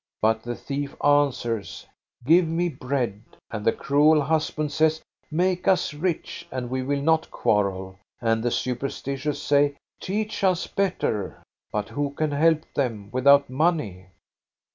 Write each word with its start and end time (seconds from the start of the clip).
But 0.19 0.41
the 0.41 0.55
thief 0.55 0.95
answers: 1.05 1.85
Give 2.25 2.47
me 2.47 2.69
bread; 2.69 3.21
and 3.51 3.63
the 3.63 3.71
cruel 3.71 4.19
husband 4.19 4.71
says: 4.71 4.99
Make 5.29 5.67
us 5.67 5.93
rich, 5.93 6.47
and 6.51 6.71
we 6.71 6.81
will 6.81 7.03
not 7.03 7.29
quarrel; 7.29 7.99
and 8.19 8.41
the 8.41 8.49
superstitious 8.49 9.39
say: 9.39 9.75
Teach 9.99 10.43
us 10.43 10.65
better. 10.65 11.43
But 11.71 11.89
who 11.89 12.09
can 12.15 12.31
help 12.31 12.61
them 12.73 13.09
without 13.11 13.47
money?" 13.47 14.07